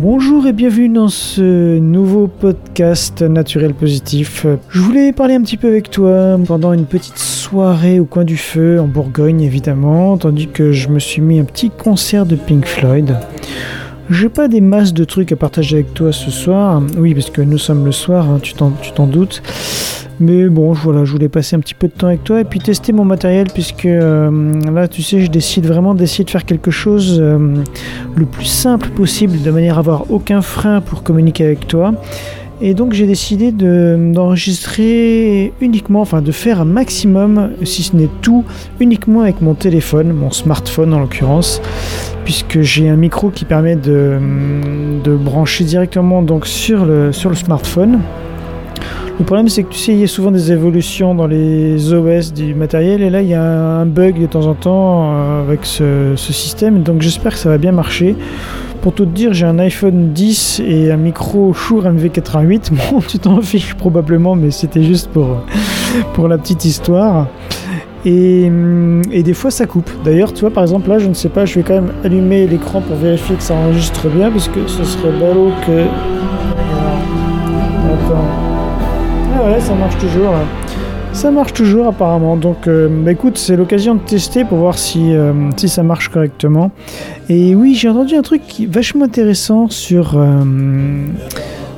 [0.00, 4.46] Bonjour et bienvenue dans ce nouveau podcast naturel positif.
[4.68, 8.36] Je voulais parler un petit peu avec toi pendant une petite soirée au coin du
[8.36, 12.64] feu en Bourgogne évidemment, tandis que je me suis mis un petit concert de Pink
[12.64, 13.16] Floyd.
[14.08, 17.42] J'ai pas des masses de trucs à partager avec toi ce soir, oui parce que
[17.42, 19.42] nous sommes le soir, hein, tu t'en doutes.
[20.20, 22.58] Mais bon, voilà, je voulais passer un petit peu de temps avec toi et puis
[22.58, 26.72] tester mon matériel puisque euh, là, tu sais, je décide vraiment d'essayer de faire quelque
[26.72, 27.62] chose euh,
[28.16, 31.94] le plus simple possible de manière à avoir aucun frein pour communiquer avec toi.
[32.60, 38.44] Et donc j'ai décidé d'enregistrer uniquement, enfin de faire un maximum, si ce n'est tout,
[38.80, 41.62] uniquement avec mon téléphone, mon smartphone en l'occurrence,
[42.24, 44.18] puisque j'ai un micro qui permet de,
[45.04, 48.00] de brancher directement donc sur le, sur le smartphone.
[49.18, 52.32] Le problème, c'est que tu sais, il y a souvent des évolutions dans les OS
[52.32, 55.66] du matériel, et là, il y a un bug de temps en temps euh, avec
[55.66, 58.14] ce, système, donc j'espère que ça va bien marcher.
[58.80, 62.70] Pour tout te dire, j'ai un iPhone 10 et un micro Shure MV88.
[62.92, 65.42] Bon, tu t'en fiches probablement, mais c'était juste pour,
[66.14, 67.26] pour la petite histoire.
[68.04, 68.48] Et,
[69.10, 69.90] et, des fois ça coupe.
[70.04, 72.46] D'ailleurs, tu vois, par exemple, là, je ne sais pas, je vais quand même allumer
[72.46, 75.82] l'écran pour vérifier que ça enregistre bien, parce que ce serait ballot que.
[77.92, 78.47] Attends
[79.50, 80.34] ouais, ça marche toujours.
[81.12, 82.36] Ça marche toujours apparemment.
[82.36, 86.08] Donc euh, bah, écoute, c'est l'occasion de tester pour voir si, euh, si ça marche
[86.08, 86.70] correctement.
[87.28, 90.16] Et oui, j'ai entendu un truc vachement intéressant sur...
[90.16, 90.44] Euh,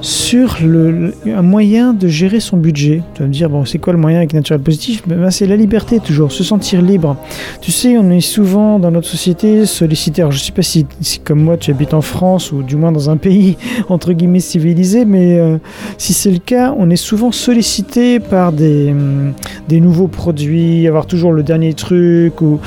[0.00, 3.02] sur le, un moyen de gérer son budget.
[3.14, 5.56] Tu vas me dire, bon, c'est quoi le moyen avec Naturel Positif ben, C'est la
[5.56, 7.16] liberté toujours, se sentir libre.
[7.60, 10.22] Tu sais, on est souvent dans notre société sollicité.
[10.22, 10.86] Alors, je ne sais pas si,
[11.24, 13.56] comme moi, tu habites en France ou du moins dans un pays
[13.88, 15.58] entre guillemets civilisé, mais euh,
[15.98, 19.32] si c'est le cas, on est souvent sollicité par des, hum,
[19.68, 22.60] des nouveaux produits, avoir toujours le dernier truc, ou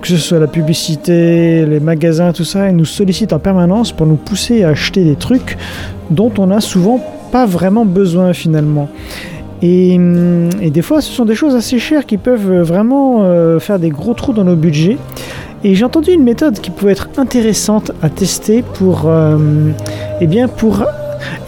[0.00, 4.06] que ce soit la publicité, les magasins, tout ça, ils nous sollicitent en permanence pour
[4.06, 5.56] nous pousser à acheter des trucs
[6.10, 7.00] dont on n'a souvent
[7.32, 8.88] pas vraiment besoin finalement.
[9.62, 13.78] Hum, et, des fois, ce sont des choses assez chères qui peuvent vraiment euh, faire
[13.78, 14.98] des gros trous dans nos budgets.
[15.64, 19.36] Et j'ai entendu une méthode qui pouvait être intéressante à tester pour, euh,
[20.20, 20.28] eh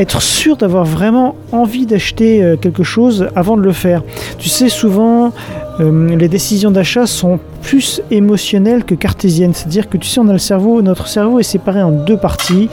[0.00, 4.02] être sûr d'avoir vraiment envie d'acheter euh, quelque chose avant de le faire.
[4.38, 5.32] Tu sais, souvent,
[5.78, 9.54] les décisions d'achat sont plus émotionnelles que cartésiennes.
[9.54, 12.68] C'est-à-dire que tu sais, on a le cerveau, notre cerveau est séparé en deux parties.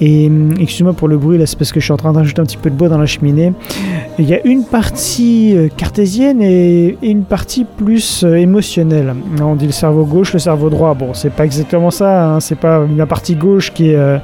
[0.00, 2.40] Et hum, excuse-moi pour le bruit, là c'est parce que je suis en train d'ajouter
[2.40, 3.52] un petit peu de bois dans la cheminée.
[4.18, 9.14] Il y a une partie euh, cartésienne et une partie plus euh, émotionnelle.
[9.42, 10.94] On dit le cerveau gauche, le cerveau droit.
[10.94, 12.40] Bon, c'est pas exactement ça, hein.
[12.40, 14.18] c'est pas la partie gauche qui est, euh,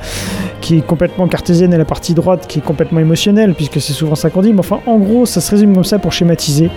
[0.62, 4.14] qui est complètement cartésienne et la partie droite qui est complètement émotionnelle, puisque c'est souvent
[4.14, 4.52] ça qu'on dit.
[4.52, 6.70] Mais enfin, en gros, ça se résume comme ça pour schématiser.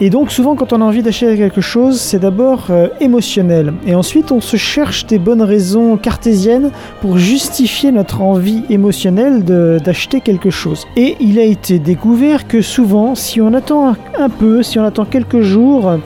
[0.00, 3.72] Et donc souvent quand on a envie d'acheter quelque chose, c'est d'abord euh, émotionnel.
[3.86, 10.20] Et ensuite on se cherche des bonnes raisons cartésiennes pour justifier notre envie émotionnelle d'acheter
[10.20, 10.84] quelque chose.
[10.96, 15.04] Et il a été découvert que souvent si on attend un peu, si on attend
[15.04, 15.98] quelques jours,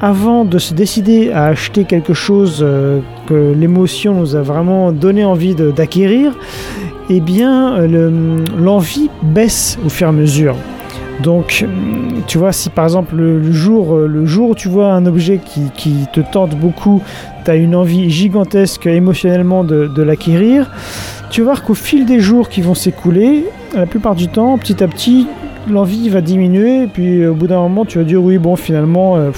[0.00, 5.24] avant de se décider à acheter quelque chose euh, que l'émotion nous a vraiment donné
[5.24, 6.32] envie d'acquérir,
[7.10, 7.86] eh bien
[8.56, 10.56] l'envie baisse au fur et à mesure.
[11.22, 11.64] Donc,
[12.26, 15.40] tu vois, si par exemple le jour, euh, le jour où tu vois un objet
[15.74, 17.02] qui, te tente beaucoup,
[17.44, 20.70] tu as une envie gigantesque émotionnellement de, l'acquérir,
[21.30, 24.82] tu vas voir qu'au fil des jours qui vont s'écouler, la plupart du temps, petit
[24.82, 25.26] à petit,
[25.70, 28.56] l'envie va diminuer, et puis euh, au bout d'un moment, tu vas dire oui, bon,
[28.56, 29.30] finalement, euh,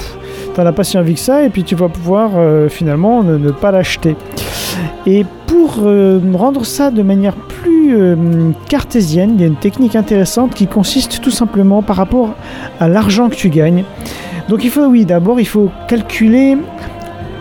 [0.55, 2.33] tu n'en as pas si envie que ça, et puis tu vas pouvoir
[2.71, 4.17] finalement ne, pas l'acheter.
[5.07, 5.25] Et
[5.57, 10.67] pour rendre ça de manière plus euh, cartésienne, il y a une technique intéressante qui
[10.67, 12.35] consiste tout simplement par rapport
[12.79, 13.85] à l'argent que tu gagnes.
[14.49, 16.57] Donc il faut, oui, d'abord il faut calculer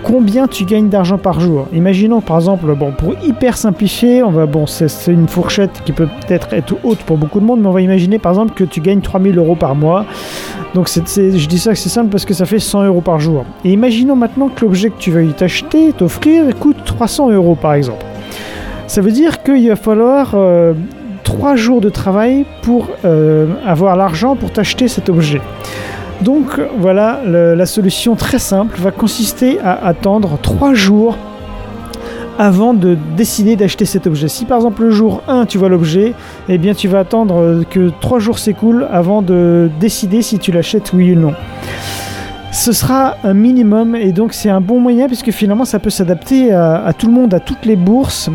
[0.06, 1.68] combien tu gagnes d'argent par jour.
[1.74, 6.08] Imaginons par exemple, bon, pour hyper simplifier, on va, bon, c'est une fourchette qui peut
[6.22, 8.82] peut-être être haute pour beaucoup de monde, mais on va imaginer par exemple que tu
[8.82, 10.06] gagnes 3000 euros par mois.
[10.76, 13.46] Donc je dis ça que c'est simple parce que ça fait 100 euros par jour.
[13.64, 18.06] Et imaginons maintenant que l'objet que tu veuilles t'acheter, t'offrir, coûte 300 euros par exemple.
[18.86, 20.74] Ça veut dire qu'il va falloir euh,
[21.24, 25.42] trois jours de travail pour euh, avoir l'argent pour t'acheter cet objet.
[26.22, 31.18] Donc voilà, la solution très simple va consister à attendre trois jours
[32.38, 34.28] avant de décider d'acheter cet objet.
[34.28, 36.14] Si par exemple le jour 1 tu vois l'objet,
[36.50, 40.94] eh bien tu vas attendre que trois jours s'écoulent avant de décider si tu l'achètes
[40.94, 41.34] oui ou non.
[42.52, 46.54] Ce sera un minimum et donc c'est un bon moyen puisque finalement ça peut s'adapter
[46.54, 48.30] à, tout le monde, à toutes les bourses.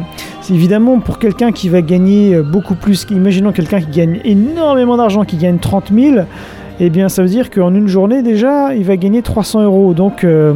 [0.50, 5.36] Évidemment pour quelqu'un qui va gagner beaucoup plus, imaginons quelqu'un qui gagne énormément d'argent, qui
[5.36, 6.16] gagne 30 000,
[6.80, 9.94] eh bien ça veut dire qu'en une journée déjà il va gagner 300 euros.
[9.94, 10.54] Donc, euh,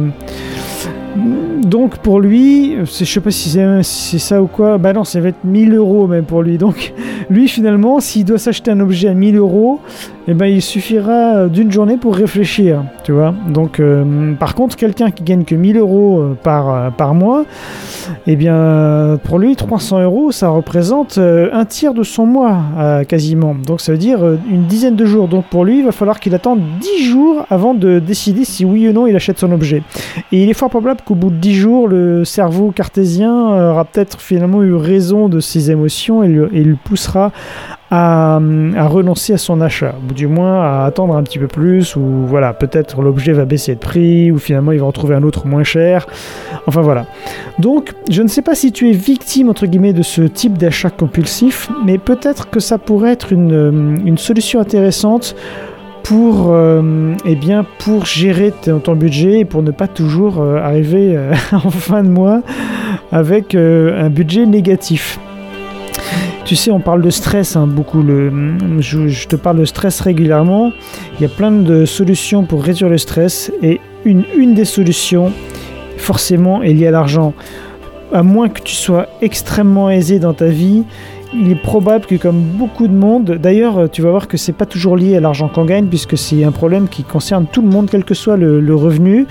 [1.63, 3.49] donc pour lui, je sais pas si
[3.83, 6.57] c'est ça ou quoi, bah non, ça va être 1000 euros même pour lui.
[6.57, 6.93] Donc
[7.29, 9.79] lui finalement, s'il doit s'acheter un objet à 1000 euros,
[10.27, 13.33] eh ben, il suffira d'une journée pour réfléchir, tu vois.
[13.47, 17.45] Donc, euh, par contre, quelqu'un qui gagne que 1000 euros euh, par, euh, par mois,
[18.25, 22.57] eh bien, pour lui, 300 euros, ça représente un tiers de son mois,
[23.07, 23.55] quasiment.
[23.55, 24.19] Donc, ça veut dire
[24.51, 25.27] une dizaine de jours.
[25.27, 28.87] Donc, pour lui, il va falloir qu'il attende 10 jours avant de décider si oui
[28.87, 29.83] ou non il achète son objet.
[30.31, 33.31] Et il est fort probable qu'au bout de 10 jours, le cerveau cartésien
[33.71, 36.75] aura peut-être finalement eu raison de ses émotions et, et il
[37.91, 38.39] à,
[38.87, 42.53] renoncer à son achat, ou du moins à attendre un petit peu plus, ou voilà,
[42.53, 45.63] peut-être l'objet va baisser de prix, ou finalement il va en trouver un autre moins
[45.63, 46.07] cher.
[46.67, 47.05] Enfin voilà.
[47.59, 50.89] Donc, je ne sais pas si tu es victime, entre guillemets, de ce type d'achat
[50.89, 55.35] compulsif, mais peut-être que ça pourrait être une, euh, solution intéressante
[56.03, 58.51] pour, euh, eh bien, pour gérer
[58.83, 61.17] ton budget et pour ne pas toujours euh, arriver
[61.51, 62.41] en fin de mois
[63.11, 65.19] avec un budget négatif.
[66.45, 68.03] Tu sais, on parle de stress hein, beaucoup.
[68.05, 70.71] Je, te parle de stress régulièrement.
[71.17, 73.51] Il y a plein de solutions pour réduire le stress.
[73.63, 75.33] Et une, des solutions,
[75.97, 77.33] forcément, est liée à l'argent.
[78.13, 80.83] À moins que tu sois extrêmement aisé dans ta vie,
[81.33, 84.67] il est probable que comme beaucoup de monde, d'ailleurs tu vas voir que c'est pas
[84.67, 87.89] toujours lié à l'argent qu'on gagne puisque c'est un problème qui concerne tout le monde
[87.91, 89.25] quel que soit le, revenu.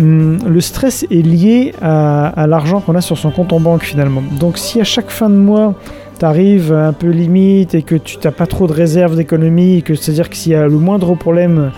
[0.00, 4.22] Hum, le stress est lié à l'argent qu'on a sur son compte en banque finalement.
[4.40, 5.74] Donc si à chaque fin de mois
[6.22, 10.30] arrive un peu limite et que tu n'as pas trop de réserves d'économie, que c'est-à-dire
[10.30, 11.70] que s'il y a le moindre problème,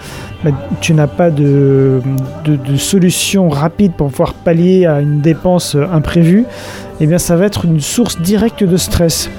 [0.45, 0.51] bah,
[0.81, 2.01] tu n'as pas de,
[2.45, 7.47] de, solution rapide pour pouvoir pallier à une dépense imprévue, et eh bien ça va
[7.47, 9.31] être une source directe de stress.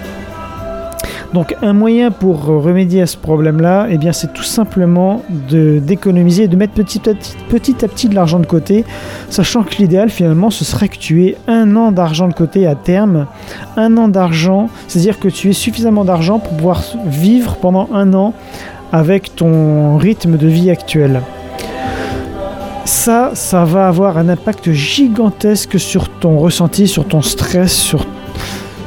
[1.34, 6.56] Donc un moyen pour remédier à ce problème-là, eh bien c'est tout simplement d'économiser, de
[6.56, 8.86] mettre petit à petit, petit à petit de l'argent de côté,
[9.30, 12.76] sachant que l'idéal finalement ce serait que tu aies un an d'argent de côté à
[12.76, 13.26] terme,
[13.76, 18.34] un an d'argent, c'est-à-dire que tu aies suffisamment d'argent pour pouvoir vivre pendant un an
[18.92, 21.22] avec ton rythme de vie actuel.
[22.86, 28.06] Ça, ça va avoir un impact gigantesque sur ton ressenti, sur ton stress, sur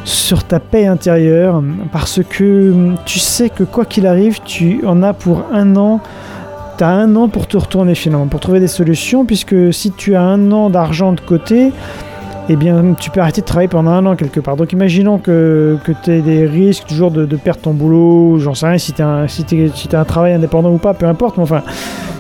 [0.09, 1.63] sur ta paix intérieure
[1.93, 6.01] parce que tu sais que quoi qu'il arrive, tu en as pour un an.
[6.79, 10.15] Tu as un an pour te retourner finalement, pour trouver des solutions, puisque si tu
[10.15, 11.73] as un an d'argent de côté,
[12.49, 14.57] eh bien, tu peux arrêter de travailler pendant un an quelque part.
[14.57, 18.67] Donc, imaginons que, que tu aies des risques toujours de, perdre ton boulot, j'en sais
[18.67, 19.45] rien, si tu as, si
[19.93, 21.63] un travail indépendant ou pas, peu importe, mais enfin,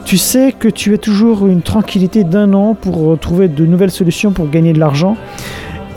[0.05, 4.33] tu sais que tu as toujours une tranquillité d'un an pour trouver de nouvelles solutions
[4.33, 5.17] pour gagner de l'argent.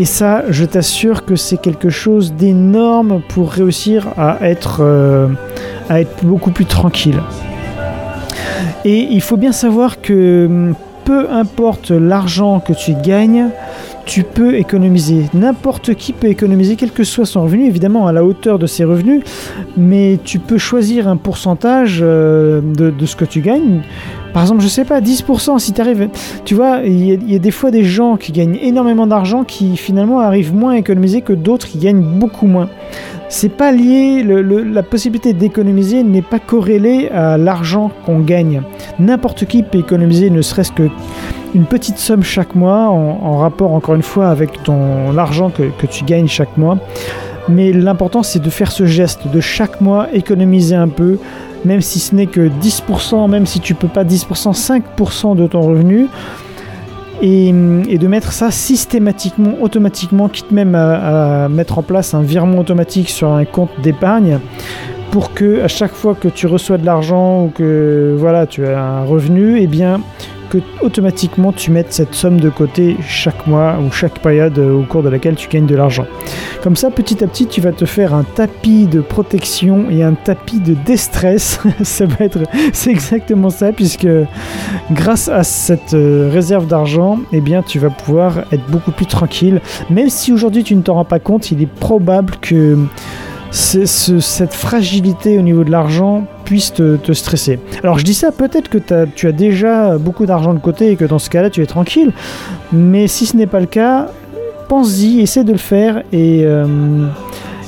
[0.02, 5.28] Et ça, je t'assure que c'est quelque chose d'énorme pour réussir à être, euh,
[6.24, 7.20] beaucoup plus tranquille.
[8.84, 10.74] Et il faut bien savoir que hum,
[11.06, 13.50] peu importe l'argent que tu gagnes,
[14.08, 15.26] tu peux économiser.
[15.36, 18.84] N'importe qui peut économiser, quel que soit son revenu, évidemment à la hauteur de ses
[18.84, 19.22] revenus,
[19.78, 23.82] mais tu peux choisir un pourcentage euh, de, ce que tu gagnes.
[24.34, 26.10] Par exemple, je sais pas, 10%, si tu arrives.
[26.46, 30.20] Tu vois, il y, a des fois des gens qui gagnent énormément d'argent qui finalement
[30.20, 32.70] arrivent moins à économiser que d'autres qui gagnent beaucoup moins.
[33.30, 38.62] C'est pas lié, la possibilité d'économiser n'est pas corrélée à l'argent qu'on gagne.
[39.00, 40.90] N'importe qui peut économiser ne serait-ce que
[41.54, 45.86] une petite somme chaque mois en, rapport encore une fois avec ton l'argent que, que
[45.86, 46.78] tu gagnes chaque mois.
[47.50, 51.18] Mais l'important c'est de faire ce geste, de chaque mois économiser un peu,
[51.66, 55.62] même si ce n'est que 10%, même si tu peux pas 10%, 5% de ton
[55.62, 56.08] revenu,
[57.22, 63.10] et, de mettre ça systématiquement, automatiquement, quitte même à, mettre en place un virement automatique
[63.10, 64.40] sur un compte d'épargne
[65.12, 68.82] pour que à chaque fois que tu reçois de l'argent ou que voilà tu as
[68.82, 70.02] un revenu, eh bien
[70.52, 74.84] que automatiquement tu mettes cette somme de côté chaque mois ou chaque période euh, au
[74.84, 76.06] cours de laquelle tu gagnes de l'argent.
[76.62, 80.14] Comme ça, petit à petit, tu vas te faire un tapis de protection et un
[80.14, 81.60] tapis de déstress.
[81.84, 82.40] ça va être,
[82.74, 84.08] c'est exactement ça, puisque
[84.92, 89.62] grâce à cette euh, réserve d'argent, eh bien, tu vas pouvoir être beaucoup plus tranquille.
[89.90, 92.78] Même si aujourd'hui tu ne t'en rends pas compte, il est probable que
[93.52, 97.60] cette fragilité au niveau de l'argent puisse te, stresser.
[97.82, 101.06] Alors je dis ça, peut-être que tu as déjà beaucoup d'argent de côté et que
[101.06, 102.12] dans ce cas-là tu es tranquille,
[102.74, 104.10] mais si ce n'est pas le cas,
[104.68, 107.08] pense-y, essaie de le faire et, euh,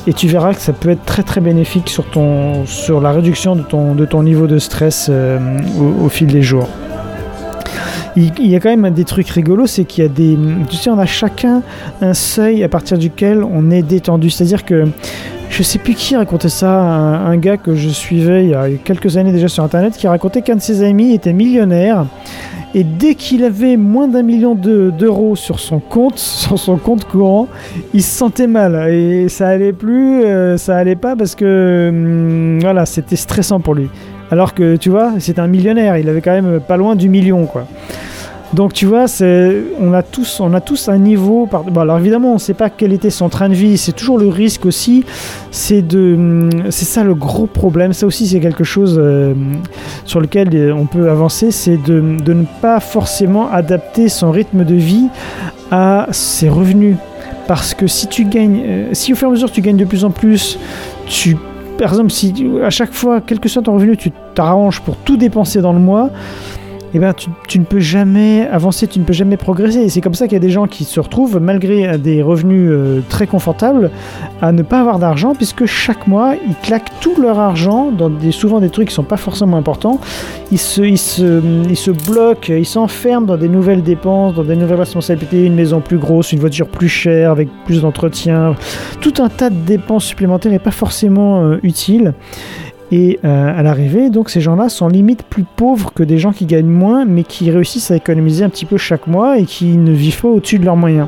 [0.05, 3.55] et tu verras que ça peut être très très bénéfique sur, ton, sur la réduction
[3.55, 5.39] de ton, de ton niveau de stress euh,
[6.03, 6.67] au, fil des jours.
[8.17, 10.37] Il, y a quand même des trucs rigolos, c'est qu'il y a des.
[10.69, 11.61] Tu sais, on a chacun
[12.01, 14.29] un seuil à partir duquel on est détendu.
[14.29, 14.87] C'est-à-dire que
[15.53, 19.17] je sais plus qui racontait ça, un, gars que je suivais il y a quelques
[19.17, 22.07] années déjà sur internet qui racontait qu'un de ses amis était millionnaire
[22.73, 27.47] et dès qu'il avait moins d'un million d'euros sur son compte, sur son compte courant,
[27.93, 32.59] il se sentait mal et ça allait plus, euh, ça allait pas parce que hum,
[32.59, 33.89] voilà, c'était stressant pour lui.
[34.31, 37.45] Alors que tu vois, c'est un millionnaire, il avait quand même pas loin du million
[37.45, 37.67] quoi.
[38.53, 39.05] Donc tu vois,
[39.79, 41.49] on a tous, on a tous un niveau.
[41.75, 43.77] alors évidemment, on ne sait pas quel était son train de vie.
[43.77, 45.03] C'est toujours le risque aussi.
[45.51, 45.83] C'est
[46.71, 47.93] ça le gros problème.
[47.93, 49.33] Ça aussi, c'est quelque chose euh,
[50.05, 51.51] sur lequel euh, on peut avancer.
[51.51, 55.07] C'est de, ne pas forcément adapter son rythme de vie
[55.71, 56.97] à ses revenus.
[57.47, 59.85] Parce que si tu gagnes, euh, si au fur et à mesure tu gagnes de
[59.85, 60.59] plus en plus,
[61.77, 62.33] par exemple, si
[62.63, 65.79] à chaque fois, quel que soit ton revenu, tu t'arranges pour tout dépenser dans le
[65.79, 66.11] mois,
[66.93, 67.13] eh ben,
[67.47, 69.89] tu, ne peux jamais avancer, tu ne peux jamais progresser.
[69.89, 73.01] C'est comme ça qu'il y a des gens qui se retrouvent, malgré des revenus euh,
[73.09, 73.89] très confortables,
[74.41, 78.31] à ne pas avoir d'argent, puisque chaque mois, ils claquent tout leur argent dans des,
[78.31, 79.99] souvent des trucs qui ne sont pas forcément importants.
[80.51, 85.81] Ils se bloquent, ils s'enferment dans des nouvelles dépenses, dans des nouvelles responsabilités, une maison
[85.81, 88.55] plus grosse, une voiture plus chère, avec plus d'entretien,
[89.01, 92.13] tout un tas de dépenses supplémentaires et pas forcément euh, utiles.
[92.95, 96.45] Et euh, à l'arrivée, donc ces gens-là sont limite plus pauvres que des gens qui
[96.45, 99.91] gagnent moins, mais qui réussissent à économiser un petit peu chaque mois et qui ne
[99.91, 101.07] vivent pas au-dessus de leurs moyens.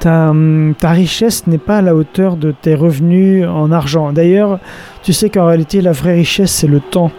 [0.00, 4.12] Ta, hum, ta richesse n'est pas à la hauteur de tes revenus en argent.
[4.12, 4.58] D'ailleurs,
[5.04, 7.12] tu sais qu'en réalité, la vraie richesse, c'est le temps.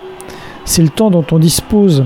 [0.65, 2.03] C'est le temps dont on dispose.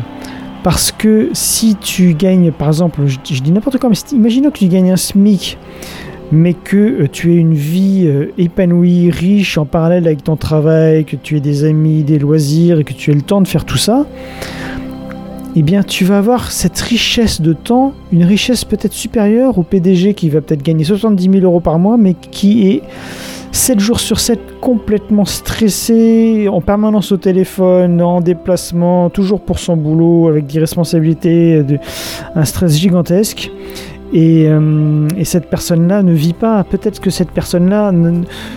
[0.62, 4.68] Parce que si tu gagnes, par exemple, je dis n'importe quoi, mais imaginons que tu
[4.68, 5.58] gagnes un SMIC
[6.32, 11.06] mais que euh, tu aies une vie euh, épanouie, riche en parallèle avec ton travail,
[11.06, 13.66] que tu aies des amis, des loisirs et que tu aies le temps de faire
[13.66, 14.06] tout ça,
[15.56, 20.14] eh bien tu vas avoir cette richesse de temps, une richesse peut-être supérieure au PDG
[20.14, 22.84] qui va peut-être gagner 70 000 euros par mois, mais qui est
[23.52, 29.76] 7 jours sur 7 complètement stressé, en permanence au téléphone, en déplacement, toujours pour son
[29.76, 31.62] boulot, avec des responsabilités,
[32.34, 33.52] un stress gigantesque.
[34.14, 36.64] Euh, et, cette personne-là ne vit pas.
[36.64, 37.92] Peut-être que cette personne-là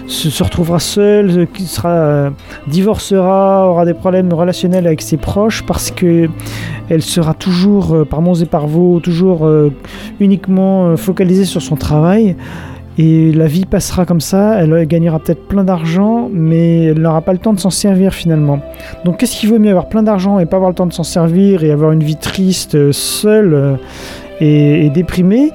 [0.07, 2.31] se, retrouvera seule, qui sera euh,
[2.67, 6.29] divorcera, aura des problèmes relationnels avec ses proches parce que
[6.89, 9.49] elle sera toujours euh, par monts et par vaux, toujours
[10.21, 12.37] uniquement focalisée sur son travail.
[12.97, 17.33] Et la vie passera comme ça, elle gagnera peut-être plein d'argent, mais elle n'aura pas
[17.33, 18.61] le temps de s'en servir finalement.
[19.05, 21.03] Donc qu'est-ce qu'il vaut mieux avoir plein d'argent et pas avoir le temps de s'en
[21.03, 23.79] servir et avoir une vie triste, seule
[24.91, 25.53] déprimé,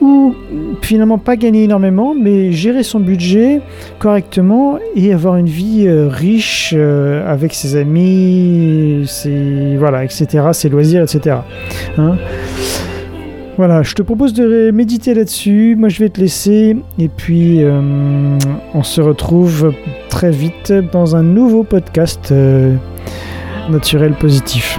[0.00, 0.34] ou
[0.82, 3.60] finalement pas gagner énormément, mais gérer son budget
[3.98, 10.68] correctement et avoir une vie euh, riche euh, avec ses amis, ses, voilà, etc., ses
[10.68, 11.38] loisirs, etc.
[11.96, 12.16] Hein.
[13.56, 15.76] voilà, je te propose de méditer là-dessus.
[15.78, 16.76] Moi, je vais te laisser.
[16.98, 17.80] Et puis, euh,
[18.74, 19.74] on se retrouve
[20.08, 22.32] très vite dans un nouveau podcast
[23.68, 24.78] naturel positif.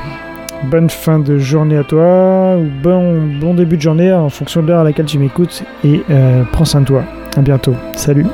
[0.65, 4.81] Bonne fin de journée à toi, ou bon, début de journée en fonction de l'heure
[4.81, 7.03] à laquelle tu m'écoutes, et euh, prends soin de toi.
[7.37, 7.75] À bientôt.
[7.95, 8.25] Salut